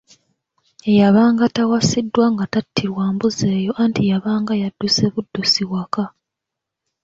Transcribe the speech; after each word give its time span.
Eyabanga 0.91 1.45
tawasiddwa 1.55 2.25
nga 2.33 2.45
tattirwa 2.53 3.03
mbuzi 3.13 3.45
eyo 3.57 3.71
anti 3.83 4.01
yabanga 4.11 4.53
yadduse 4.61 5.03
buddusi 5.13 5.63
waka. 5.71 6.03